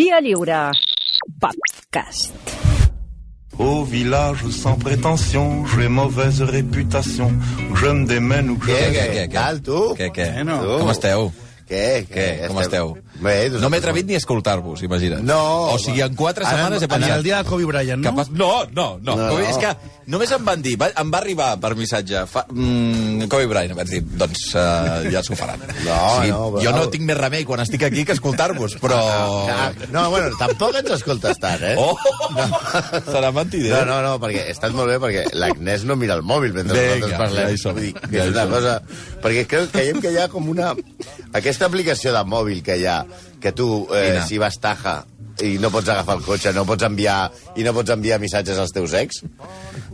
[0.00, 0.70] Via Lliure.
[1.38, 2.32] Podcast.
[3.58, 7.30] Au village sans prétention, j'ai mauvaise réputation.
[7.74, 8.94] Je me démène ou que Què, je...
[8.96, 9.34] què, què?
[9.34, 9.80] Tal, tu?
[9.98, 10.30] Què, què?
[10.38, 10.56] Bueno.
[10.80, 11.26] Com esteu?
[11.68, 12.26] Què, Què?
[12.48, 12.94] Com esteu?
[13.20, 15.22] Bé, doncs, No m'he atrevit ni a escoltar-vos, imagina't.
[15.28, 15.38] No,
[15.74, 17.10] O sigui, en quatre ara setmanes he pensat...
[17.10, 18.10] en El dia de Kobe Bryant, no?
[18.14, 18.30] Capaç...
[18.32, 19.16] No, no, no.
[19.16, 19.38] No, no.
[19.38, 19.40] no.
[19.44, 19.74] És que
[20.10, 23.92] només em van dir, va, em va arribar per missatge, fa, mm, Kobe Bryant, vaig
[23.92, 25.60] dir, doncs uh, ja s'ho faran.
[25.90, 28.98] No, no, però- jo no tinc més remei quan estic aquí que escoltar-vos, però...
[29.50, 31.76] Ah, no, bueno, tampoc ens escoltes tant, eh?
[31.80, 31.96] Oh,
[33.10, 33.72] serà mentider.
[33.74, 36.96] No, no, no, perquè estat molt bé, perquè l'Agnès no mira el mòbil mentre Vinga,
[36.96, 37.44] nosaltres parlem.
[37.44, 38.54] ja hi som, Vull dir, que ja és una som.
[38.56, 38.74] cosa...
[39.20, 40.72] Perquè creu, creiem que hi ha com una...
[41.36, 43.02] Aquesta aplicació de mòbil que hi ha,
[43.40, 44.26] que tu, eh, Quina?
[44.26, 45.02] si vas taja
[45.44, 48.74] i no pots agafar el cotxe, no pots enviar i no pots enviar missatges als
[48.76, 49.22] teus ex,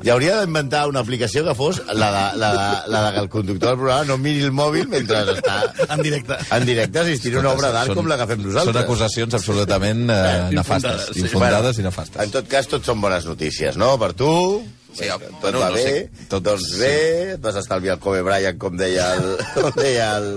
[0.02, 3.28] hi hauria d'inventar una aplicació que fos la de, la, de, la de que el
[3.32, 6.38] conductor del programa no miri el mòbil mentre està En directe.
[6.56, 8.74] en directe assistint a una obra d'art com la que fem nosaltres.
[8.74, 10.24] Són acusacions absolutament eh,
[10.56, 11.24] nefastes, sí.
[11.24, 12.22] infundades Bueno, i nefastes.
[12.26, 13.94] En tot cas, tot són bones notícies, no?
[14.00, 14.32] Per tu...
[14.96, 16.78] Sí, tot bueno, va no bé, sé, tot- doncs sí.
[16.80, 19.26] bé, vas estalviar el Kobe Bryant, com deia el...
[19.54, 20.30] Com deia el...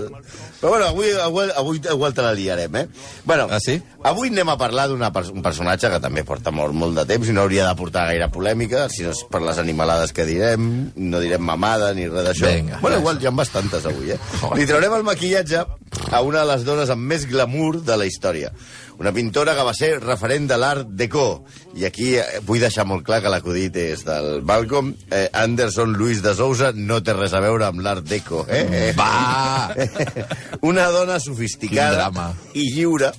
[0.60, 2.86] Però bueno, avui, avui, avui igual te la liarem, eh?
[3.24, 3.78] Bueno, Ah, sí?
[4.04, 7.30] avui anem a parlar d'un pers un personatge que també porta molt, molt de temps
[7.30, 10.90] i no hauria de portar gaire polèmica, si no és per les animalades que direm,
[11.00, 12.52] no direm mamada ni res d'això.
[12.82, 14.18] Bueno, igual hi ha bastantes avui, eh?
[14.60, 15.64] Li traurem el maquillatge
[16.10, 18.52] a una de les dones amb més glamour de la història.
[19.00, 21.46] Una pintora que va ser referent de l'art déco.
[21.78, 24.92] I aquí eh, vull deixar molt clar que l'acudit és del Malcolm.
[25.08, 28.44] Eh, Anderson Luis de Sousa no té res a veure amb l'art déco.
[28.48, 28.66] Eh?
[28.82, 28.92] eh?
[28.98, 29.72] Va!
[30.70, 32.10] Una dona sofisticada
[32.52, 33.14] i lliure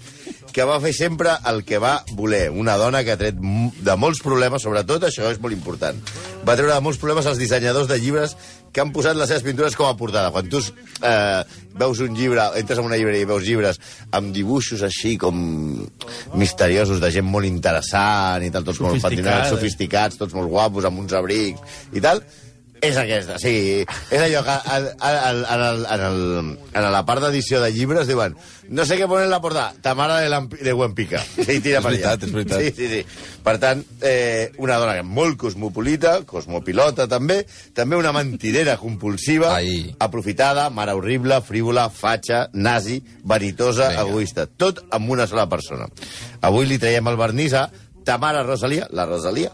[0.51, 2.49] que va fer sempre el que va voler.
[2.51, 5.97] Una dona que ha tret de molts problemes, sobretot això és molt important.
[6.45, 8.35] Va treure de molts problemes als dissenyadors de llibres
[8.71, 10.31] que han posat les seves pintures com a portada.
[10.31, 11.41] Quan tu eh,
[11.79, 13.81] veus un llibre, entres en una llibreria i veus llibres
[14.15, 15.41] amb dibuixos així com
[16.39, 21.03] misteriosos, de gent molt interessant i tal, tots molt patinats, sofisticats, tots molt guapos, amb
[21.03, 22.23] uns abrics i tal,
[22.81, 23.85] és aquesta, sí.
[24.09, 28.09] És allò que en, en, en, el, en, el, en la part d'edició de llibres
[28.09, 28.33] diuen
[28.71, 31.19] no sé què ponen en la portada, Tamara de, Lamp de Buenpica.
[31.35, 32.13] Sí, tira És per allà.
[32.15, 32.61] veritat, és veritat.
[32.61, 33.39] Sí, sí, sí.
[33.43, 37.41] Per tant, eh, una dona molt cosmopolita, cosmopilota també,
[37.75, 39.91] també una mentidera compulsiva, Ai.
[39.99, 44.07] aprofitada, mare horrible, frívola, fatxa, nazi, veritosa, Vinga.
[44.07, 44.47] egoista.
[44.47, 45.89] Tot amb una sola persona.
[46.41, 47.67] Avui li traiem el vernís a
[48.03, 49.51] Tamara Rosalia, la Rosalia,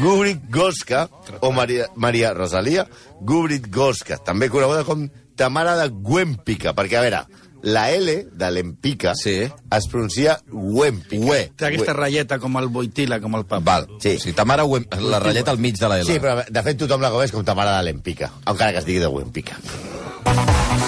[0.00, 1.08] Gubrit Goska,
[1.40, 2.86] o Maria, Maria Rosalia,
[3.20, 7.22] Gubrit Goska, també coneguda com Tamara de Güempica, perquè, a veure,
[7.64, 9.48] la L de l'Empica Sí.
[9.72, 11.24] es pronuncia Güempica.
[11.24, 11.52] Ué.
[11.56, 13.64] Té aquesta ratlleta com el Boitila, com el pap.
[13.64, 14.18] Val, Sí.
[14.18, 14.18] sí.
[14.28, 16.04] sí Tamara, hem- la ratlleta al mig de la L.
[16.04, 19.00] Sí, però de fet tothom la coneix com Tamara de l'Empica, encara que es digui
[19.00, 19.56] de Güempica.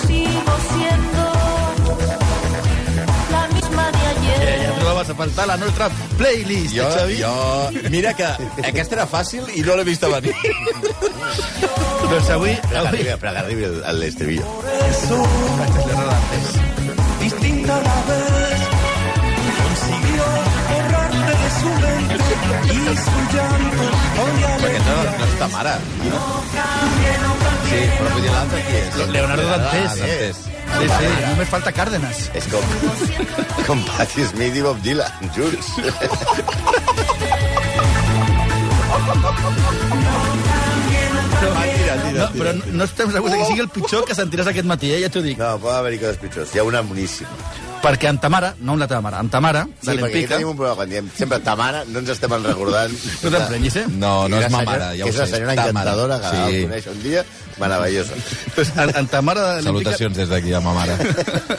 [0.06, 0.25] Sigo
[5.06, 7.18] Ja trobes a la nostra playlist, Jo, Xavi?
[7.20, 7.90] jo...
[7.90, 8.26] Mira que
[8.66, 10.34] aquesta era fàcil i no l'he vist a venir.
[12.10, 12.54] Doncs avui...
[12.82, 13.04] Avui...
[13.20, 14.44] però que arribi el- el estribillo.
[14.62, 16.44] Vaig a antes.
[17.20, 18.60] distinta la vez.
[19.56, 20.26] Consiguió
[20.70, 22.24] borrarte de su mente
[22.72, 23.86] y su llanto.
[24.16, 25.74] Hoy Perquè no, no és Tamara.
[27.66, 29.00] Sí, però vull dir l'altre qui és?
[29.16, 29.90] Leonardo Dantes.
[29.90, 30.36] Ah, Dantes.
[30.76, 32.26] Sí, sí, només falta Cárdenas.
[32.36, 32.64] És com,
[33.68, 35.72] com Patti Smith i Bob Dylan, junts.
[42.16, 45.02] No, però no, no estem segurs que sigui el pitjor que sentiràs aquest matí, eh?
[45.04, 45.38] ja t'ho dic.
[45.40, 46.54] No, pot haver-hi coses pitjors.
[46.54, 47.36] Hi ha una boníssima.
[47.86, 50.34] Perquè en Tamara, no amb la teva mare, en Tamara, Sí, de perquè aquí l'Empica...
[50.34, 50.76] tenim un problema.
[50.80, 52.96] Quan diem sempre Tamara, no ens estem recordant...
[53.22, 53.84] No t'emprenyis, eh?
[53.94, 55.22] No, no és ma mare, ja ho És sé.
[55.22, 56.36] una senyora encantadora que sí.
[56.36, 56.58] Sí.
[56.58, 57.24] la coneix un dia,
[57.62, 58.18] meravellosa.
[58.56, 59.94] Pues en, en Tamara de l'Empica...
[59.94, 60.98] Salutacions des d'aquí a ma mare.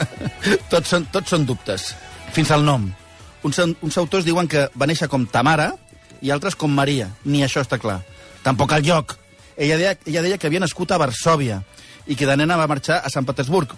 [0.72, 1.88] tots, són, tots són dubtes,
[2.36, 2.90] fins al nom.
[3.48, 5.70] Uns, uns autors diuen que va néixer com Tamara
[6.20, 7.08] i altres com Maria.
[7.24, 8.02] Ni això està clar.
[8.44, 9.16] Tampoc el lloc.
[9.56, 11.62] Ella deia, ella deia que havia nascut a Varsòvia
[12.08, 13.72] i que de nena va marxar a Sant Petersburg.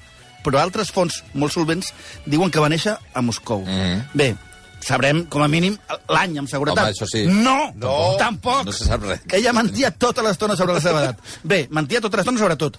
[0.44, 1.92] Però altres fonts molt solvents
[2.26, 3.64] diuen que va néixer a Moscou.
[3.66, 4.02] Mhm.
[4.14, 4.36] Bé,
[4.80, 5.76] sabrem, com a mínim,
[6.08, 6.84] l'any, amb seguretat.
[6.84, 7.26] Home, això sí.
[7.26, 7.72] No!
[7.76, 8.16] No.
[8.18, 8.64] Tampoc!
[8.66, 9.20] No se sap res.
[9.32, 11.18] Ella mentia tota l'estona sobre la seva edat.
[11.44, 12.78] Bé, mentia tota l'estona sobre tot.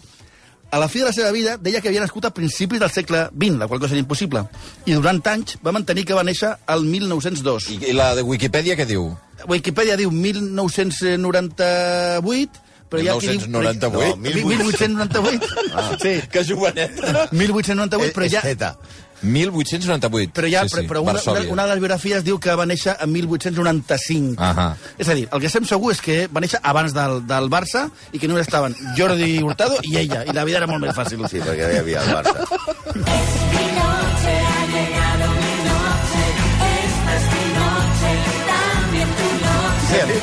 [0.72, 3.30] A la fi de la seva vida deia que havia nascut a principis del segle
[3.36, 4.48] XX, la qual cosa era impossible.
[4.88, 7.68] I durant anys va mantenir que va néixer al 1902.
[7.75, 9.12] I, I la de Wikipedia què diu?
[9.52, 12.56] Wikipedia diu 1998,
[12.92, 13.48] però hi ha qui diu...
[13.48, 14.12] 1998?
[14.12, 15.48] No, 1898.
[15.82, 15.96] Ah.
[16.02, 17.30] Sí, Que joveneta.
[17.32, 18.42] 1898, però és, ja...
[18.44, 18.76] és Zeta.
[19.22, 20.34] 1898.
[20.34, 20.88] Però, ja, sí, sí.
[20.90, 24.42] però una, una, una de les biografies diu que va néixer en 1895.
[24.42, 24.72] Ahà.
[24.98, 27.86] És a dir, el que estem segur és que va néixer abans del, del Barça
[28.12, 31.22] i que només estaven Jordi Hurtado i ella, i la vida era molt més fàcil.
[31.32, 32.36] Sí, perquè hi havia el Barça.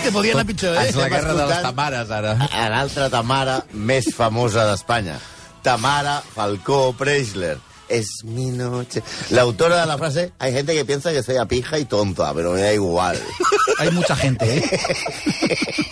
[0.02, 0.88] Que podia anar pitjor, eh?
[0.88, 2.34] És la guerra de les tamares, ara.
[2.48, 5.18] a l'altra Tamara més famosa d'Espanya.
[5.62, 7.56] Tamara Falcó Preisler.
[7.88, 9.02] Es mi noche.
[9.30, 12.34] La autora de la frase, hay gente que piensa que soy a pija y tonta,
[12.34, 13.18] pero me da igual.
[13.78, 14.80] Hay mucha gente, eh?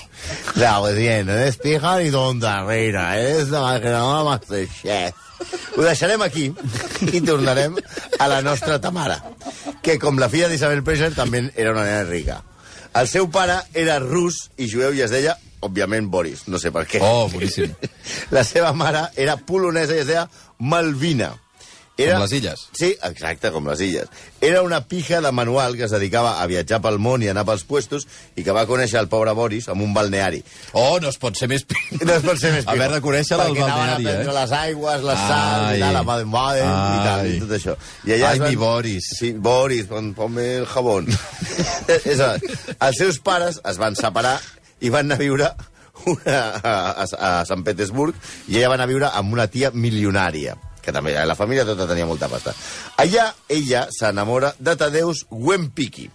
[0.54, 3.16] Claro, pues bien, no eres pija ni tonta, reina.
[3.16, 3.90] Eres la de
[4.24, 5.14] Masterchef.
[5.76, 6.46] Ho deixarem aquí
[7.12, 7.76] i tornarem
[8.18, 9.18] a la nostra Tamara,
[9.82, 12.40] que com la filla d'Isabel Preisler també era una nena rica.
[12.96, 15.34] El seu pare era rus i jueu i es deia,
[15.66, 16.46] òbviament, Boris.
[16.48, 17.00] No sé per què.
[17.04, 17.74] Oh, boníssim.
[18.36, 20.24] La seva mare era polonesa i es deia
[20.58, 21.34] Malvina.
[21.96, 22.62] Com les illes.
[22.76, 24.10] Sí, exacte, com les illes.
[24.44, 27.62] Era una pija de manual que es dedicava a viatjar pel món i anar pels
[27.64, 28.04] puestos
[28.36, 30.42] i que va conèixer el pobre Boris amb un balneari.
[30.76, 31.64] Oh, no es pot ser més...
[31.64, 34.34] pi- No es pot ser més Haver de conèixer el Perquè balneari, eh?
[34.36, 35.78] les aigües, les sals Ai.
[35.78, 37.76] i tal, la Baden Baden i tal, i tot això.
[38.04, 39.08] I allà Ai, van- mi Boris.
[39.16, 41.08] Sí, Boris, pon, ponme el jabón.
[42.12, 42.34] És a,
[42.76, 44.36] els seus pares es van separar
[44.84, 45.48] i van anar a viure
[46.12, 47.04] una, a, a,
[47.40, 48.14] a Sant Petersburg
[48.52, 51.88] i ella va anar a viure amb una tia milionària que també la família tota
[51.90, 52.54] tenia molta pasta.
[53.02, 56.06] Allà ella s'enamora de Tadeusz Wempicki,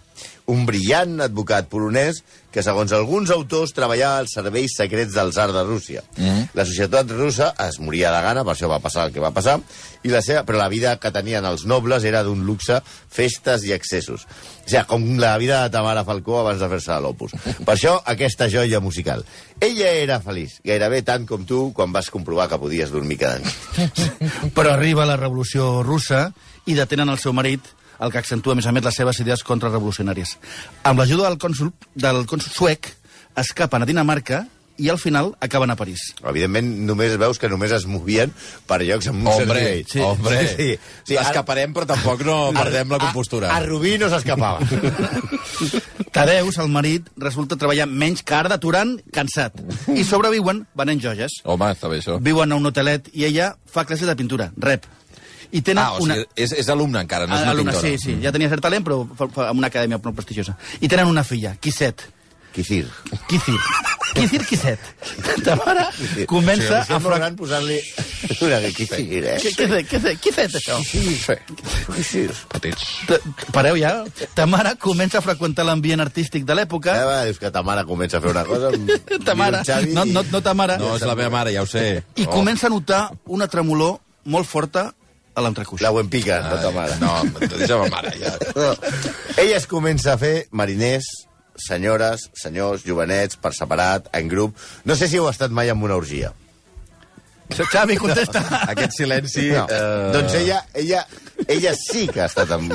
[0.50, 2.22] un brillant advocat polonès
[2.52, 6.02] que, segons alguns autors, treballava als serveis secrets del tsar de Rússia.
[6.18, 6.50] Mm.
[6.58, 9.58] La societat russa es moria de gana, per això va passar el que va passar,
[10.02, 13.72] i la seva, però la vida que tenien els nobles era d'un luxe, festes i
[13.72, 14.26] excessos.
[14.26, 17.36] O sigui, com la vida de Tamara Falcó abans de fer-se a l'Opus.
[17.62, 19.24] Per això, aquesta joia musical.
[19.62, 24.02] Ella era feliç, gairebé tant com tu quan vas comprovar que podies dormir cada nit.
[24.56, 26.26] Però arriba la revolució russa
[26.66, 27.64] i detenen el seu marit,
[28.02, 30.36] el que accentua, a més a més, les seves idees contrarrevolucionàries.
[30.88, 32.90] Amb l'ajuda del cònsul, del cònsul suec,
[33.38, 34.42] escapen a Dinamarca
[34.82, 36.00] i al final acaben a París.
[36.24, 38.32] Evidentment, només veus que només es movien
[38.66, 40.00] per llocs amb un cert Hombre, sí.
[40.00, 40.40] hombre.
[40.48, 40.94] Sí, sí.
[41.12, 43.52] sí Escaparem, però tampoc no perdem la compostura.
[43.52, 44.64] A, a Rubí no s'escapava.
[46.16, 49.60] Tadeus, el marit, resulta treballar menys que Arda Turan, cansat.
[49.92, 51.38] I sobreviuen venent joies.
[51.44, 52.18] Home, està bé això.
[52.24, 54.88] Viuen a un hotelet i ella fa classes de pintura, rep.
[55.52, 57.80] I tenen Ah, o sigui, és, és alumne encara, no és una pintora.
[57.80, 60.56] sí, sí, ja tenia cert talent, però fa, fa, amb una acadèmia molt prestigiosa.
[60.80, 62.06] I tenen una filla, Kiset.
[62.52, 62.84] Quisir.
[63.30, 63.56] Kizir.
[64.12, 64.80] Kizir Kiset.
[65.44, 65.86] Ta mare
[66.28, 66.96] comença sí, a...
[66.96, 67.30] a Fra...
[67.36, 67.78] Posant-li
[68.44, 69.38] una de Quisir, eh?
[69.40, 70.76] Què, fet, això?
[71.94, 72.28] Quisir.
[72.52, 72.84] Petits.
[73.56, 73.94] Pareu ja.
[74.36, 76.92] Ta mare comença a freqüentar l'ambient artístic de l'època.
[76.92, 78.68] Vegada dius que ta mare comença a fer una cosa...
[78.72, 79.62] amb- Ta mare,
[79.92, 80.76] no, no, no ta mare.
[80.80, 82.02] No, és la meva mare, ja ho sé.
[82.20, 84.90] I comença a notar una tremolor molt forta
[85.34, 85.82] a l'entrecuix.
[85.84, 86.98] La Wempica, no ta mare.
[87.00, 88.34] No, deixa ma mare, ja.
[88.56, 88.72] No.
[89.42, 91.08] Ella es comença a fer mariners,
[91.56, 94.56] senyores, senyors, jovenets, per separat, en grup...
[94.88, 96.32] No sé si heu estat mai en una orgia.
[97.52, 98.40] Xavi, contesta.
[98.72, 99.50] Aquest silenci...
[99.52, 99.66] No.
[99.68, 100.12] Eh...
[100.14, 101.02] Doncs ella, ella,
[101.46, 102.68] ella sí que ha estat en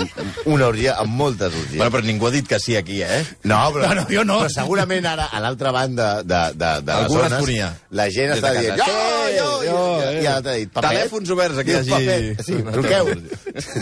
[0.46, 1.78] una orgia, en moltes orgies.
[1.80, 3.24] Bueno, però ningú ha dit que sí aquí, eh?
[3.44, 4.42] No, però, No, no, jo no.
[4.44, 8.54] però segurament ara, a l'altra banda de, de, de les Algú zones, la gent està
[8.54, 8.84] de dient...
[8.86, 10.22] Jo, jo, jo, eh.
[10.26, 10.90] L'altre ha dit, papet?
[10.98, 12.42] Telèfons oberts, aquí hi hagi- papet.
[12.46, 13.12] Sí, truqueu.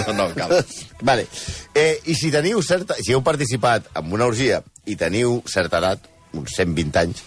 [0.06, 0.56] No, no, cal.
[1.02, 1.28] Vale.
[1.74, 2.98] Eh, I si teniu certa...
[3.02, 6.06] Si heu participat en una orgia i teniu certa edat,
[6.42, 7.24] uns 120 anys,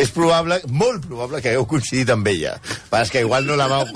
[0.00, 2.54] és probable, molt probable que hagueu coincidit amb ella.
[2.90, 3.86] Però és que igual no la vau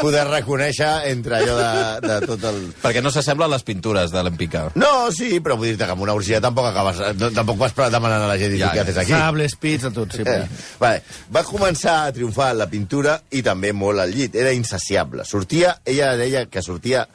[0.00, 1.72] poder reconèixer entre allò de,
[2.06, 2.60] de tot el...
[2.82, 4.66] Perquè no s'assembla a les pintures de l'Empica.
[4.80, 7.02] No, sí, però vull dir-te que amb una orgia tampoc acabes...
[7.20, 9.14] No, tampoc vas demanant a la gent Ja, què haces aquí.
[9.14, 10.26] Sables, pits, de tot, sí.
[10.26, 10.44] Eh,
[10.80, 11.02] vale.
[11.32, 14.36] Va començar a triomfar en la pintura i també molt al llit.
[14.38, 15.26] Era insaciable.
[15.28, 17.06] Sortia, ella deia que sortia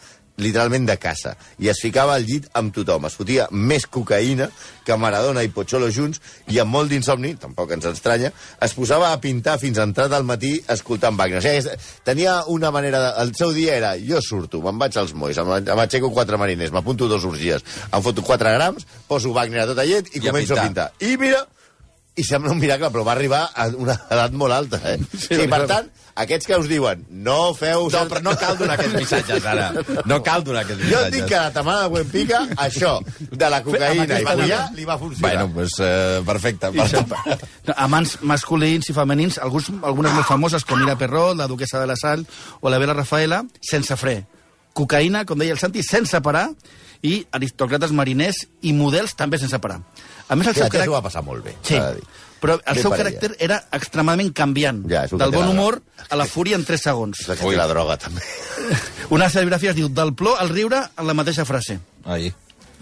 [0.42, 3.06] literalment de casa i es ficava al llit amb tothom.
[3.08, 4.50] Es fotia més cocaïna
[4.86, 6.20] que Maradona i Pocholo junts
[6.52, 10.58] i amb molt d'insomni, tampoc ens estranya, es posava a pintar fins entrat al matí
[10.70, 11.40] escoltant Wagner.
[11.40, 13.00] O sigui, tenia una manera...
[13.02, 13.12] De...
[13.26, 17.26] El seu dia era, jo surto, me'n vaig als em- m'aixeco quatre mariners, m'apunto dos
[17.26, 20.62] orgies, em foto quatre grams, poso Wagner a tota llet i, I a començo a
[20.68, 20.92] pintar.
[20.92, 21.10] pintar.
[21.10, 21.42] I mira,
[22.16, 24.98] i sembla un miracle, però va arribar a una edat molt alta, eh?
[25.12, 27.90] Sí, sí per tant, aquests que us diuen, no feu...
[27.92, 29.66] No, però no cal donar aquests missatges, ara.
[30.08, 31.08] No cal donar aquests Jo missatges.
[31.10, 34.88] et dic que a la Tamara de Buenpica, això, de la cocaïna i follar, li
[34.88, 35.26] va funcionar.
[35.28, 36.72] Bueno, doncs eh, perfecte.
[36.72, 37.76] perfecte.
[37.76, 42.00] Amants masculins i femenins, alguns, algunes molt famoses, com Mira Perró, la duquesa de la
[42.00, 42.24] Sal
[42.62, 44.22] o la Vela Rafaela, sense fre.
[44.76, 46.50] Cocaïna, com deia el Santi, sense parar,
[47.06, 49.80] i aristòcrates mariners i models també sense parar.
[50.28, 50.92] A més, el seu caràcter...
[50.92, 51.78] va passar molt bé, Sí,
[52.42, 54.84] però el seu caràcter era extremadament canviant.
[54.92, 55.80] Ja, del bon la- humor
[56.10, 57.22] a la fúria en 3 segons.
[57.24, 58.22] És la que té la droga, també.
[59.16, 61.80] Una de les biografies diu del plor al riure en la mateixa frase.
[62.06, 62.34] Ai.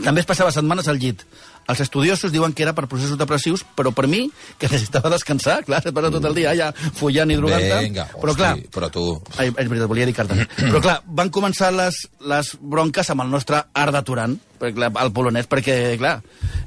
[0.01, 1.21] També es passava setmanes al llit.
[1.63, 4.25] Els estudiosos diuen que era per processos depressius, però per mi,
[4.59, 8.33] que necessitava descansar, clar, es passa tot el dia allà follant i drogant Vinga, Però
[8.35, 9.03] clar, però tu...
[9.37, 10.41] Ai, és veritat, volia dir cartes.
[10.59, 15.13] Però clar, van començar les, les bronques amb el nostre art de Turan, perquè, el
[15.15, 16.17] polonès, perquè, clar,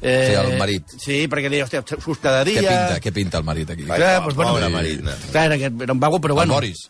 [0.01, 0.97] Eh, Sí, el marit.
[1.01, 2.61] Sí, perquè deia, hòstia, surts cada dia...
[2.61, 3.85] Què pinta, què pinta el marit aquí?
[3.85, 5.01] Clar, pobre, doncs, bueno, pobre marit.
[5.33, 6.55] Clar, era, era un vago, però El bueno.
[6.55, 6.87] Boris.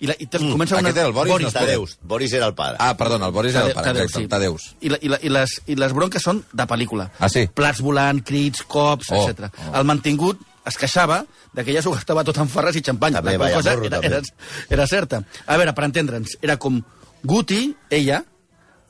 [0.00, 0.88] I, la, i mm, comença una...
[0.88, 1.98] aquest era el Boris, no es pot- Tadeus.
[2.02, 2.76] Boris era el pare.
[2.80, 4.28] Ah, perdona, el Boris era el pare, Tadeu, exacte, sí.
[4.32, 4.68] Tadeus.
[4.80, 7.10] I, la, i, la, i, les, I les bronques són de pel·lícula.
[7.20, 7.46] Ah, sí?
[7.54, 9.50] Plats volant, crits, cops, Oh, etc.
[9.68, 9.74] oh.
[9.76, 10.40] El mantingut
[10.70, 11.20] es queixava
[11.52, 13.18] de que ella s'ho gastava tot en farres i xampany.
[13.18, 14.22] També, La cosa morro, era, era,
[14.70, 15.20] era certa.
[15.46, 16.80] A veure, per entendre'ns, era com
[17.24, 18.22] Guti, ella,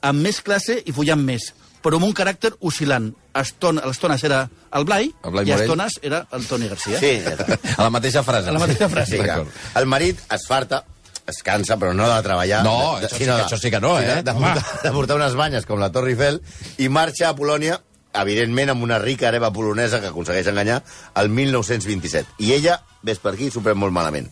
[0.06, 1.48] amb més classe i follant més,
[1.82, 3.10] però amb un caràcter oscil·lant.
[3.40, 6.98] Estona- a estones era el Blai, El Blai i a estones era el Toni Garcia.
[6.98, 7.34] Sí, ja.
[7.78, 8.50] A la mateixa frase.
[8.50, 9.18] A la mateixa frase.
[9.18, 10.82] Sí, el marit es farta,
[11.30, 12.62] es cansa, però no de treballar.
[12.66, 14.22] No, de, això sí que- això sí que no, sí, de- eh?
[14.22, 16.42] De, portar, de portar unes banyes com la Torre Eiffel
[16.78, 17.80] i marxa a Polònia,
[18.12, 20.82] evidentment amb una rica hereva polonesa que aconsegueix enganyar
[21.14, 22.26] el 1927.
[22.38, 24.26] I ella, ves per aquí, s'ho pren molt malament.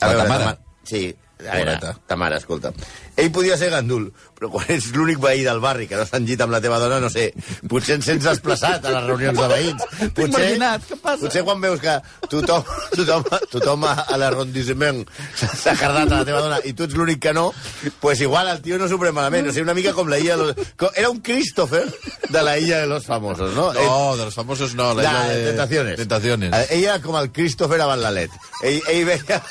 [0.00, 0.44] La Tamara?
[0.44, 1.98] Tama- Sí, a veure, Pobreta.
[2.06, 2.72] Tamara, escolta.
[3.18, 6.40] Ell podia ser gandul, però quan ets l'únic veí del barri que no s'ha llit
[6.44, 7.32] amb la teva dona, no sé,
[7.70, 9.86] potser ens sents desplaçat a les reunions de veïns.
[10.18, 11.22] Potser, què passa?
[11.24, 11.96] Potser quan veus que
[12.30, 12.62] tothom,
[12.98, 15.02] tothom, tothom a, a l'arrondissement
[15.38, 17.48] s'ha cardat a la teva dona i tu ets l'únic que no,
[18.00, 19.50] pues igual el tio no s'ho pren malament.
[19.50, 20.36] O sigui, una mica com la illa...
[20.38, 21.84] De los, era un Christopher
[22.28, 23.72] de la illa de los famosos, no?
[23.72, 25.44] No, de los famosos no, la isla de...
[25.50, 25.96] Tentaciones.
[25.96, 26.54] Tentaciones.
[26.54, 28.30] Eh, Ella com el Christopher a Lalet.
[28.62, 29.42] Ell, ell veia...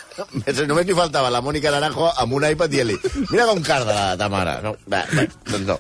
[0.68, 2.98] Només li faltava la Mònica Naranjo amb un iPad dient-li
[3.30, 4.58] mira com carda la Tamara.
[4.64, 5.78] No, va, va, doncs no.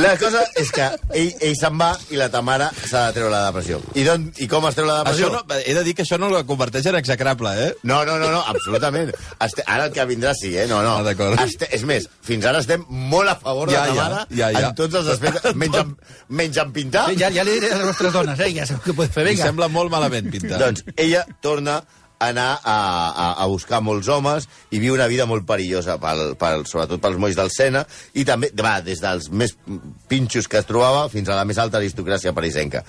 [0.00, 3.46] La cosa és que ell, ell se'n va i la Tamara s'ha de treure la
[3.48, 3.80] depressió.
[3.94, 5.30] I, don, I com es treu la depressió?
[5.30, 7.70] Això no, he de dir que això no el converteix en execrable, eh?
[7.88, 9.12] No, no, no, no absolutament.
[9.40, 10.66] Este, ara el que vindrà sí, eh?
[10.70, 10.96] No, no.
[11.06, 11.44] Ah.
[11.44, 14.50] Este, és més, fins ara estem molt a favor Ja, de ja, la Tamara ja,
[14.54, 14.70] ja.
[14.70, 15.92] en tots els aspectes, menys en,
[16.40, 17.06] menys en pintar.
[17.10, 18.52] Sí, ja, ja li diré a les nostres dones, eh?
[18.56, 19.50] Ja sabeu què pot fer, vinga.
[19.50, 20.60] sembla molt malament pintar.
[20.62, 21.80] Doncs ella torna
[22.18, 22.76] anar a,
[23.10, 27.18] a, a buscar molts homes i viu una vida molt perillosa, pel, pel, sobretot pels
[27.20, 27.84] molls del Sena,
[28.16, 29.52] i també, va, des dels més
[30.08, 32.82] pinxos que es trobava fins a la més alta aristocràcia parisenca.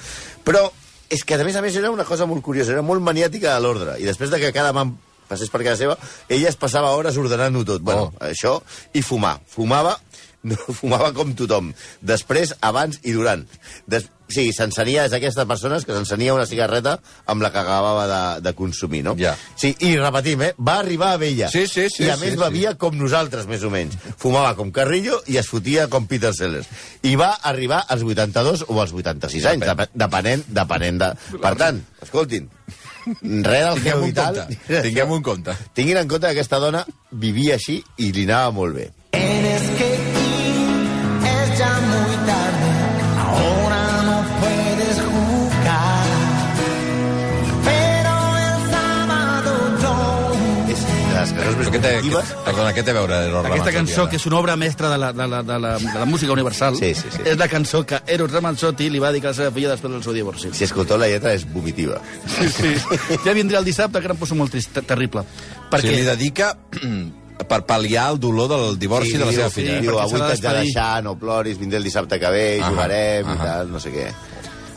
[0.48, 0.64] Però
[1.10, 3.64] és que, a més a més, era una cosa molt curiosa, era molt maniàtica de
[3.64, 4.96] l'ordre, i després de que cada man
[5.28, 5.98] passés per casa seva,
[6.32, 7.82] ella es passava hores ordenant-ho tot.
[7.84, 8.26] Bueno, Oh.
[8.26, 8.62] això,
[8.96, 9.38] i fumar.
[9.48, 9.98] Fumava,
[10.48, 11.74] no, fumava com tothom.
[12.00, 13.44] Després, abans i durant.
[13.92, 18.22] Des, sí, s'encenia, és d'aquestes persones que s'encenia una cigarreta amb la que acabava de,
[18.46, 19.16] de consumir, no?
[19.20, 19.36] Ja.
[19.56, 20.52] Sí, i repetim, eh?
[20.60, 21.52] Va arribar a vella.
[21.54, 22.42] Sí, sí, sí, I a sí, més sí.
[22.42, 23.98] bevia com nosaltres, més o menys.
[24.20, 26.70] Fumava com Carrillo i es fotia com Peter Sellers.
[27.08, 31.14] I va arribar als 82 o als 86 anys, dep depenent, depenent de...
[31.42, 32.50] Per tant, escoltin,
[33.22, 34.42] res del Tinguem un vital...
[34.44, 34.82] compte.
[34.88, 35.58] Tinguem un compte.
[35.74, 38.90] Tinguin en compte que aquesta dona vivia així i li anava molt bé.
[51.38, 54.10] Però què té, què, perdona, què té a veure Eros Aquesta Ramazzotti, cançó, ara?
[54.12, 56.76] que és una obra mestra de la, de la, de la, de la música universal,
[56.80, 57.22] Sí, sí, sí.
[57.26, 60.04] és la cançó que Eros Ramazzotti li va dedicar a la seva filla després del
[60.04, 60.50] seu divorci.
[60.58, 62.00] Si escolteu la lletra, és vomitiva.
[62.26, 62.74] Sí, sí.
[63.26, 65.22] Ja vindrà el dissabte, que ara em poso molt trist, ter- terrible.
[65.22, 66.54] O Perquè sigui, li dedica
[67.52, 69.78] per pal·liar el dolor del divorci de la diu, seva filla.
[69.82, 73.30] Diu, perquè avui t'haig de deixar, no ploris, vindré el dissabte que ve, Ahà, jugarem
[73.30, 73.44] i ahà.
[73.52, 74.08] tal, no sé què.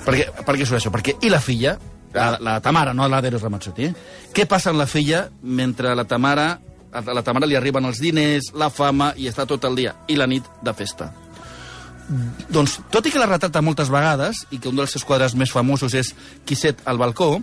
[0.05, 0.93] perquè, perquè surt això?
[0.93, 1.79] Perquè, i la filla,
[2.15, 3.95] la, la Tamara, no la d'Eros Ramazzotti, eh?
[4.35, 6.51] què passa amb la filla mentre la Tamara,
[6.91, 10.19] a la Tamara li arriben els diners, la fama, i està tot el dia, i
[10.19, 11.13] la nit de festa?
[12.51, 15.53] Doncs, tot i que la retrata moltes vegades, i que un dels seus quadres més
[15.55, 16.11] famosos és
[16.47, 17.37] Quisset al balcó,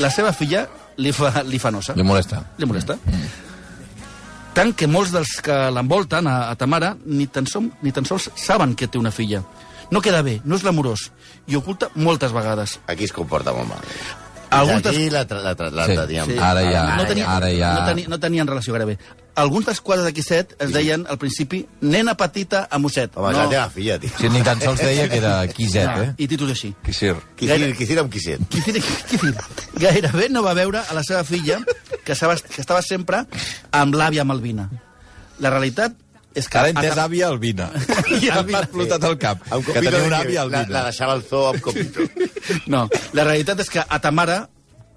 [0.00, 0.64] la seva filla
[0.96, 1.96] li fa, li fa nosa.
[1.96, 2.40] Li molesta.
[2.58, 2.96] Li molesta.
[4.56, 8.30] Tant que molts dels que l'envolten, a, a Tamara, ni tan, som, ni tan sols
[8.36, 9.42] saben que té una filla.
[9.92, 11.10] No queda bé, no és l'amorós,
[11.46, 12.78] i oculta moltes vegades.
[12.88, 13.82] Aquí es comporta molt mal.
[14.52, 15.94] Alguns Aquí la, tra- la, tra- la, Sí.
[15.96, 16.26] teníem.
[16.28, 16.34] Sí.
[16.38, 17.70] Ara ja, no, tenia, ara ja.
[17.74, 18.98] no, tenia, no tenien relació gairebé.
[19.34, 23.16] Alguns dels quadres de Quisset es deien, al principi, nena petita a mosset.
[23.16, 24.10] Home, és la teva filla, tio.
[24.18, 26.14] Sí, ni tan sols deia que era Quiset, Ah, eh?
[26.18, 26.74] I títols així.
[26.84, 27.14] Quisir.
[27.34, 28.38] Quisir, quisir amb quisir.
[28.52, 29.34] Quisir, quisir.
[29.80, 31.58] Gairebé no va veure a la seva filla,
[32.04, 33.24] que estava, que estava sempre
[33.72, 34.68] amb l'àvia Malvina.
[35.40, 35.96] La realitat
[36.34, 36.58] és que...
[36.58, 37.68] Ara he entès àvia Albina.
[38.16, 38.58] I Ja Albina.
[38.58, 39.44] m'ha explotat el cap.
[39.68, 40.82] Que tenia una àvia la, la Albina.
[40.88, 42.08] deixava al zoo amb copito.
[42.72, 44.42] No, la realitat és que a Tamara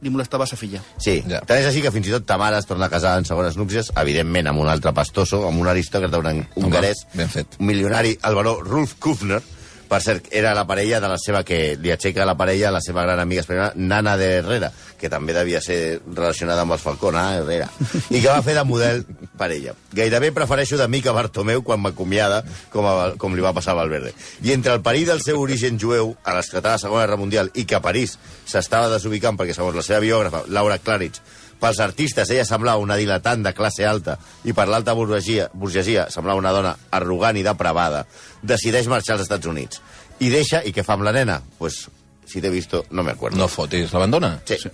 [0.01, 0.81] li molestava sa filla.
[1.01, 1.39] Sí, Ja.
[1.47, 3.91] tant és així que fins i tot Tamara es torna a casar en segones núpcies,
[4.01, 7.55] evidentment amb un altre pastoso, amb un aristòcrata un hongarès, ben fet.
[7.59, 9.41] un milionari, el baró Rolf Kufner,
[9.89, 13.03] per cert, era la parella de la seva, que li aixeca la parella, la seva
[13.05, 17.37] gran amiga espanyola, Nana de Herrera, que també devia ser relacionada amb els Falcó, Nana
[17.37, 17.69] de Herrera,
[18.09, 19.05] i que va fer de model
[19.37, 19.75] per ella.
[19.95, 22.41] Gairebé prefereixo d'amic a Bartomeu quan m'acomiada,
[22.73, 24.15] com, a, com li va passar a Valverde.
[24.43, 27.65] I entre el perill del seu origen jueu, a l'esclatar la Segona Guerra Mundial, i
[27.69, 31.21] que a París s'estava desubicant perquè, segons la seva biògrafa, Laura Claridge,
[31.65, 36.37] pels artistes ella semblava una dilatant de classe alta i per l'alta burgesia, burgesia semblava
[36.37, 38.03] una dona arrogant i depravada,
[38.45, 39.81] decideix marxar als Estats Units.
[40.21, 41.39] I deixa, i què fa amb la nena?
[41.57, 41.87] Pues
[42.25, 43.39] si te he visto, no me acuerdo.
[43.41, 44.35] No fotis, l'abandona?
[44.45, 44.69] Sí.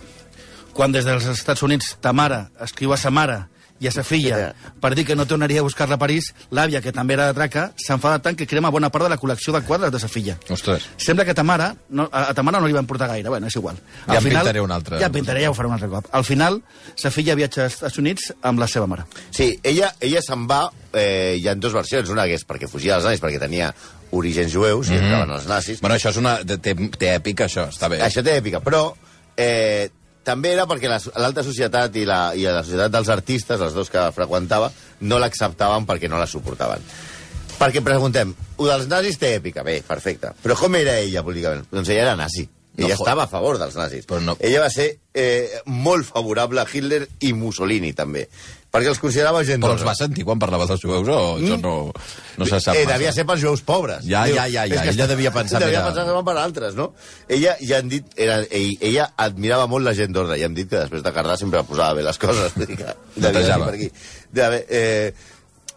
[0.76, 3.40] Quan des dels Estats Units ta mare escriu a sa mare
[3.82, 6.92] i a sa filla per dir que no tornaria a buscar-la a París, l'àvia, que
[6.94, 9.90] també era de traca, s'enfada tant que crema bona part de la col·lecció de quadres
[9.92, 10.36] de sa filla.
[10.48, 10.86] Ostres.
[11.02, 13.48] Sembla que ta mare, no, a, a ta mare no li van portar gaire, bueno,
[13.50, 13.76] és igual.
[14.06, 14.98] Ja en pintaré un altre.
[15.02, 16.06] Ja en pintaré, ja ho faré un altre cop.
[16.12, 16.60] Al final,
[16.94, 19.04] sa filla viatja als Estats Units amb la seva mare.
[19.30, 20.62] Sí, ella, ella se'n va,
[20.92, 23.72] eh, hi ha dues versions, una que és perquè fugia dels nazis, perquè tenia
[24.12, 24.94] orígens jueus, Mhm.
[24.94, 25.80] i entraven els nazis.
[25.80, 26.36] Bueno, això és una...
[26.44, 27.98] Té, té èpica, això, està bé.
[28.04, 28.92] Això té èpica, però
[29.36, 29.88] eh,
[30.24, 33.90] també era perquè la- l'alta societat i la, i la societat dels artistes, els dos
[33.90, 36.82] que freqüentava, no l'acceptaven perquè no la suportaven.
[37.58, 41.66] Perquè preguntem, ho dels nazis té èpica, bé, perfecte, però com era ella políticament?
[41.70, 42.48] Doncs ella era nazi.
[42.74, 44.06] No Ella fot- estava a favor dels nazis.
[44.08, 48.28] Però no- Ella va ser eh, molt favorable a Hitler i Mussolini, també.
[48.72, 51.72] Perquè els considerava gent Però els va sentir quan parlava dels jueus o això no,
[52.40, 52.94] no se sap eh, massa?
[52.94, 54.06] devia ser pels jueus pobres.
[54.08, 56.74] Ja, ja, ja, ja, que ella devia pensar, Devia mira- pensar que van per altres,
[56.74, 56.94] no?
[57.28, 60.70] Ella, ja han dit, era, ell, ella admirava molt la gent d'ordre, i hem dit
[60.72, 62.56] que després de Cardà sempre posava bé les coses.
[62.56, 63.92] Vull dir que devia per aquí.
[64.32, 65.12] De, eh,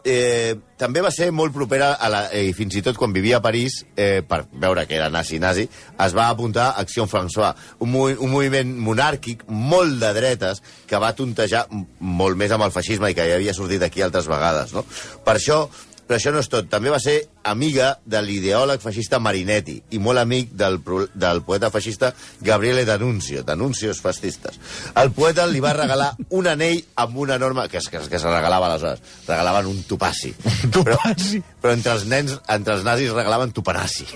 [0.06, 3.40] eh, també va ser molt propera a la, eh, i fins i tot quan vivia
[3.40, 5.66] a París eh, per veure que era nazi-nazi
[6.06, 11.02] es va apuntar a Acció François un, movi un moviment monàrquic molt de dretes que
[11.02, 11.66] va tontejar
[12.00, 14.86] molt més amb el feixisme i que ja havia sortit aquí altres vegades no?
[15.26, 15.66] per això
[16.06, 16.68] però això no és tot.
[16.70, 17.16] També va ser
[17.50, 20.80] amiga de l'ideòleg feixista Marinetti i molt amic del,
[21.14, 24.60] del poeta feixista Gabriele D'Annunzio, D'Annuncios fascistes.
[24.96, 28.30] El poeta li va regalar un anell amb una norma que, es- que, que se
[28.30, 29.02] regalava aleshores.
[29.28, 30.34] Regalaven un tupassi.
[30.72, 31.42] Tupassi?
[31.66, 34.06] Però, però entre els nens, entre els nazis regalaven tupanassi.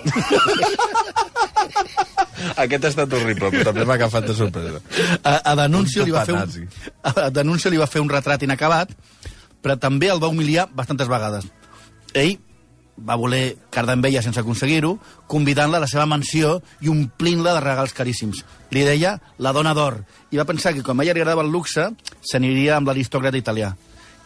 [2.60, 4.80] Aquest ha estat horrible, però també m'ha agafat de sorpresa.
[5.24, 6.68] A, a Un li va fer un,
[7.04, 8.92] a Denúncio li va fer un retrat inacabat,
[9.64, 11.48] però també el va humiliar bastantes vegades.
[12.14, 12.38] Ell
[13.00, 14.98] va voler cardar amb ella sense aconseguir-ho,
[15.32, 18.44] convidant-la a la seva mansió i omplint-la de regals caríssims.
[18.76, 21.54] Li deia la dona d'or, i va pensar que com a ella li agradava el
[21.54, 21.90] luxe,
[22.22, 23.72] s'aniria amb l'aristòcrata italià.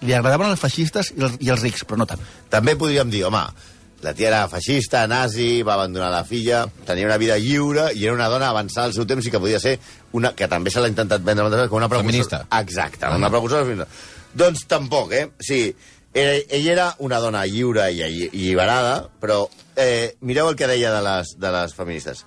[0.03, 2.23] Li agradaven els feixistes i els, i els rics, però no tant.
[2.51, 3.43] També podríem dir, home,
[4.03, 8.17] la tia era feixista, nazi, va abandonar la filla, tenia una vida lliure i era
[8.17, 9.77] una dona avançada al seu temps i que podia ser
[10.12, 10.34] una...
[10.36, 12.10] que també se l'ha intentat vendre com una precursora.
[12.10, 12.41] Feminista.
[12.60, 13.88] Exacte, una precursora feminista.
[14.34, 15.27] Doncs tampoc, eh?
[15.39, 15.69] Sí,
[16.13, 20.67] era, ella era una dona lliure i alli- i alliberada, però eh, mireu el que
[20.67, 22.26] deia de les, de les feministes.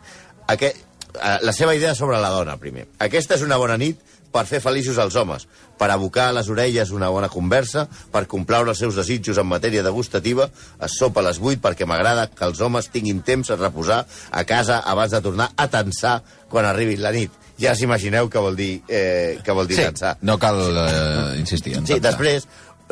[0.48, 0.76] Aquest,
[1.14, 2.88] eh, la seva idea sobre la dona, primer.
[2.98, 3.98] Aquesta és una bona nit
[4.32, 5.46] per fer feliços els homes,
[5.78, 9.82] per abocar a les orelles una bona conversa, per complaure els seus desitjos en matèria
[9.86, 10.50] degustativa,
[10.82, 14.44] es sopa a les 8 perquè m'agrada que els homes tinguin temps a reposar a
[14.44, 16.18] casa abans de tornar a tensar
[16.50, 17.30] quan arribi la nit.
[17.56, 20.18] Ja s'imagineu què vol dir, eh, què vol dir Sí, tensar.
[20.20, 21.78] no cal eh, insistir.
[21.78, 22.44] En Sí, després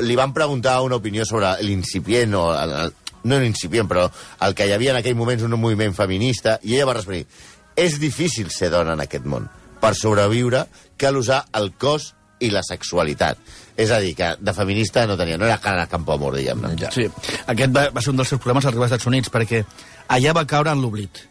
[0.02, 4.08] li van preguntar una opinió sobre l'incipient, o el, no l'incipient, però
[4.46, 7.26] el que hi havia en aquell moment un moviment feminista, i ella va respondre,
[7.76, 9.48] és difícil ser dona en aquest món.
[9.80, 10.64] Per sobreviure
[11.00, 12.12] cal usar el cos
[12.44, 13.38] i la sexualitat.
[13.76, 16.74] És a dir, que de feminista no tenia, no era cara a campo amor, diguem-ne.
[16.78, 16.90] Ja.
[16.94, 17.08] Sí,
[17.50, 19.64] aquest va, va ser un dels seus problemes arribar als Estats Units, perquè
[20.14, 21.24] allà va caure en l'oblit.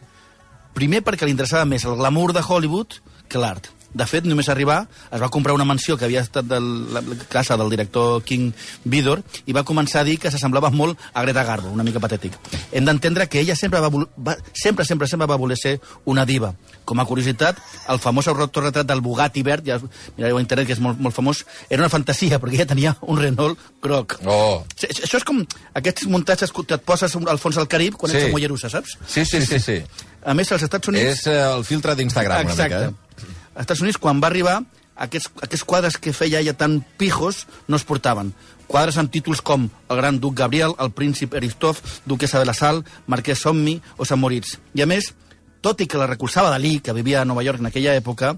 [0.73, 2.99] Primer perquè li interessava més el glamour de Hollywood
[3.29, 3.69] que l'art.
[3.93, 7.57] De fet, només arribar, es va comprar una mansió que havia estat de la casa
[7.57, 8.51] del director King
[8.83, 12.33] Vidor i va començar a dir que s'assemblava molt a Greta Garbo, una mica patètic.
[12.71, 16.53] Hem d'entendre que ella sempre va, va, sempre, sempre, sempre va voler ser una diva.
[16.85, 17.59] Com a curiositat,
[17.93, 19.77] el famós autorretrat del Bugatti verd, ja
[20.17, 23.21] mireu a internet que és molt, molt famós, era una fantasia, perquè ella tenia un
[23.21, 24.17] Renault groc.
[24.25, 24.63] Oh.
[24.75, 25.43] Sí, Això és com
[25.77, 28.17] aquests muntatges que et poses al fons del Carib quan Sí.
[28.17, 28.97] ets a Mollerussa, saps?
[29.07, 29.77] Sí, sí, sí, sí.
[30.25, 31.03] A més, als Estats Units...
[31.03, 32.75] És eh, el filtre d'Instagram, una Exacte.
[32.75, 33.02] mica, eh?
[33.53, 34.61] Als Estats Units, quan va arribar,
[34.95, 38.33] aquests, aquests quadres que feia ella tan pijos no es portaven.
[38.67, 42.83] Quadres amb títols com El gran duc Gabriel, El príncip Eristoff, Duquesa de la Sal,
[43.07, 44.57] Marquès Sommi o Sant Moritz.
[44.73, 45.13] I a més,
[45.61, 48.35] tot i que la recolzava Dalí, que vivia a Nova York en aquella època,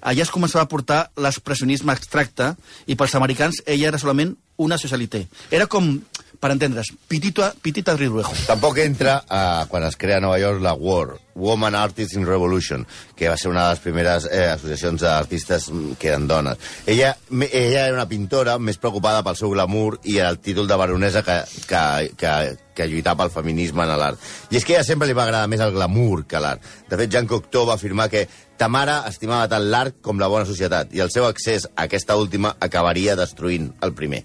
[0.00, 2.52] allà es començava a portar l'expressionisme abstracte
[2.86, 5.26] i pels americans ella era solament una socialité.
[5.50, 5.96] Era com,
[6.40, 8.34] per entendre's, Pitita, Pitita Ridruejo.
[8.46, 12.86] Tampoc entra a, quan es crea a Nova York la WAR, Woman Artists in Revolution,
[13.16, 16.58] que va ser una de les primeres eh, associacions d'artistes mm, que eren dones.
[16.86, 21.22] Ella, ella era una pintora més preocupada pel seu glamour i el títol de baronesa
[21.26, 21.82] que, que,
[22.18, 22.32] que,
[22.74, 24.22] que lluitar pel feminisme en l'art.
[24.50, 26.62] I és que ella sempre li va agradar més el glamour que l'art.
[26.90, 28.26] De fet, Jean Cocteau va afirmar que
[28.58, 32.18] ta mare estimava tant l'art com la bona societat i el seu accés a aquesta
[32.18, 34.24] última acabaria destruint el primer.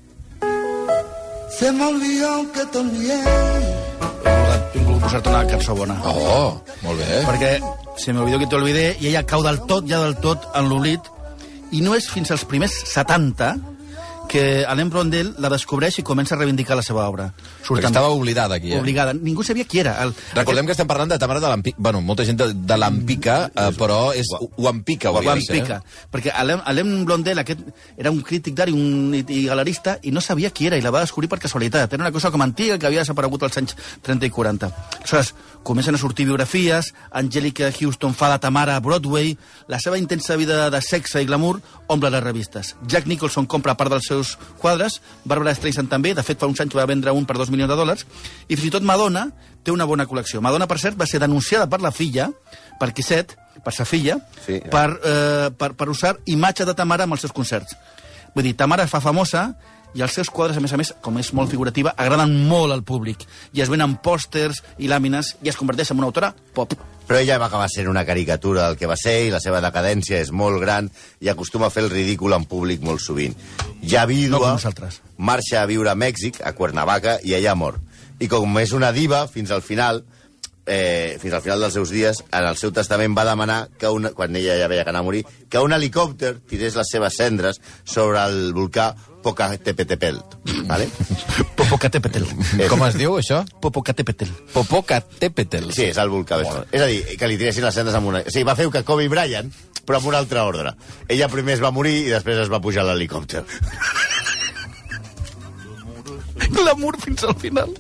[1.59, 3.23] Se me olvidó que también
[4.73, 5.95] Tinc volgut posar-te una cançó bona.
[6.09, 7.19] Oh, molt bé.
[7.27, 7.51] perquè
[7.97, 11.05] se me olvidó que t'olvidé i ella cau del tot, ja del tot, en l'oblit,
[11.71, 13.53] i no és fins als primers 70
[14.33, 17.27] que Alain Blondel la descobreix i comença a reivindicar la seva obra.
[17.67, 18.79] Perquè estava oblidada aquí, eh?
[18.81, 19.13] Obligada.
[19.13, 19.93] Ningú sabia qui era.
[20.01, 21.77] El, Recordem que estem parlant de Tamara de l'Ampica.
[21.77, 25.59] Bueno, molta gent de, de l'Ampica, eh, però és Uampica, Ho hauria de ser.
[25.59, 25.77] pica.
[26.09, 27.61] Perquè Alain, Alain Blondel aquest,
[27.95, 30.81] era un crític d'art i, un, i, i galerista i no sabia qui era i
[30.81, 31.93] la va descobrir per casualitat.
[31.93, 34.71] Era una cosa com antiga que havia desaparegut als anys 30 i 40.
[35.03, 40.35] Aleshores, comencen a sortir biografies, Angelica Houston fa la Tamara a Broadway, la seva intensa
[40.41, 42.73] vida de sexe i glamour omple les revistes.
[42.89, 44.22] Jack Nicholson compra part dels seus
[44.61, 47.71] quadres, Barbara Streisand també, de fet fa uns anys va vendre un per dos milions
[47.71, 48.05] de dòlars,
[48.47, 49.27] i fins i tot Madonna
[49.63, 50.41] té una bona col·lecció.
[50.41, 52.29] Madonna, per cert, va ser denunciada per la filla,
[52.79, 54.59] per Kisset, per sa filla, Sí.
[54.71, 57.77] per, eh, per, per usar imatge de Tamara amb els seus concerts.
[58.35, 59.55] Vull dir, Tamara es fa famosa
[59.93, 62.83] i els seus quadres, a més a més, com és molt figurativa, agraden molt al
[62.83, 63.25] públic.
[63.53, 66.73] I es venen pòsters i làmines i es converteix en una autora pop.
[67.07, 70.21] Però ella va acabar sent una caricatura del que va ser i la seva decadència
[70.23, 73.35] és molt gran i acostuma a fer el ridícul en públic molt sovint.
[73.83, 75.01] Ja No vídua, nosaltres.
[75.17, 77.79] marxa a viure a Mèxic, a Cuernavaca, i allà mor.
[78.19, 80.05] I com és una diva, fins al final,
[80.65, 84.13] eh, fins al final dels seus dies, en el seu testament va demanar, que una,
[84.15, 87.61] quan ella ja veia que anava a morir, que un helicòpter tirés les seves cendres
[87.83, 90.17] sobre el volcà Popocatépetl.
[90.67, 90.89] Vale?
[91.59, 92.25] Popocatépetl.
[92.67, 93.39] Com es diu, això?
[93.63, 94.27] Popocatépetl.
[94.51, 95.71] Popocatépetl.
[95.71, 96.67] Sí, és el volcà fort.
[96.75, 98.19] És a dir, que li tiressin les cendres amb una...
[98.19, 99.47] O sigui, va fer que Kobe Bryant,
[99.87, 100.75] però amb un altre ordre.
[101.07, 103.45] Ella primer es va morir i després es va pujar a l'helicòpter.
[106.51, 107.71] Glamour fins al final.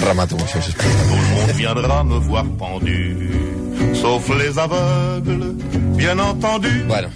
[0.00, 0.90] Remato amb això, sisplau.
[0.90, 2.98] Tout le monde viendra me voir pendu,
[3.94, 5.54] sauf les aveugles,
[5.96, 6.72] bien entendu.
[6.88, 7.08] Bueno,